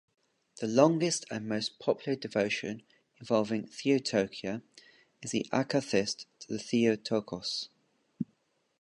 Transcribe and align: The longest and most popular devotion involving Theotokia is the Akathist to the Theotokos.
The 0.59 0.65
longest 0.65 1.27
and 1.29 1.47
most 1.47 1.77
popular 1.77 2.15
devotion 2.15 2.81
involving 3.19 3.67
Theotokia 3.67 4.63
is 5.21 5.29
the 5.29 5.45
Akathist 5.53 6.25
to 6.39 6.47
the 6.47 6.57
Theotokos. 6.57 7.69